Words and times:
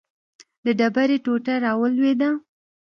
د 0.63 0.65
ډبرې 0.79 1.17
ټوټه 1.25 1.53
راولوېده. 1.65 2.29